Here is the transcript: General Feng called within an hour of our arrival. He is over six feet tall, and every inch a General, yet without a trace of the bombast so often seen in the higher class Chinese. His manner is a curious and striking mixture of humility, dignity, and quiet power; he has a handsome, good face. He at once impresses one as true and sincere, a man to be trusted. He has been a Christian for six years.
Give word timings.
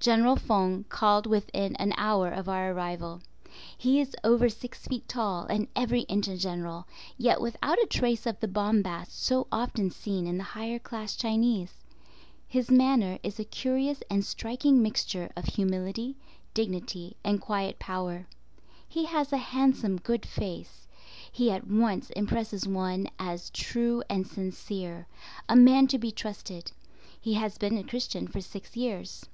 General 0.00 0.36
Feng 0.36 0.84
called 0.88 1.26
within 1.26 1.76
an 1.76 1.92
hour 1.98 2.28
of 2.30 2.48
our 2.48 2.70
arrival. 2.72 3.20
He 3.76 4.00
is 4.00 4.16
over 4.24 4.48
six 4.48 4.86
feet 4.86 5.06
tall, 5.06 5.44
and 5.46 5.68
every 5.76 6.02
inch 6.02 6.28
a 6.28 6.36
General, 6.38 6.86
yet 7.18 7.42
without 7.42 7.78
a 7.82 7.86
trace 7.90 8.24
of 8.24 8.38
the 8.40 8.48
bombast 8.48 9.20
so 9.22 9.48
often 9.52 9.90
seen 9.90 10.26
in 10.26 10.38
the 10.38 10.44
higher 10.44 10.78
class 10.78 11.14
Chinese. 11.14 11.84
His 12.46 12.70
manner 12.70 13.18
is 13.22 13.38
a 13.38 13.44
curious 13.44 14.02
and 14.08 14.24
striking 14.24 14.80
mixture 14.80 15.30
of 15.36 15.44
humility, 15.44 16.16
dignity, 16.54 17.16
and 17.22 17.38
quiet 17.40 17.78
power; 17.78 18.28
he 18.88 19.04
has 19.06 19.30
a 19.30 19.36
handsome, 19.36 19.96
good 19.98 20.24
face. 20.24 20.86
He 21.30 21.50
at 21.50 21.66
once 21.66 22.08
impresses 22.10 22.66
one 22.66 23.08
as 23.18 23.50
true 23.50 24.02
and 24.08 24.26
sincere, 24.26 25.06
a 25.50 25.56
man 25.56 25.86
to 25.88 25.98
be 25.98 26.12
trusted. 26.12 26.72
He 27.20 27.34
has 27.34 27.58
been 27.58 27.76
a 27.76 27.84
Christian 27.84 28.26
for 28.26 28.40
six 28.40 28.74
years. 28.74 29.26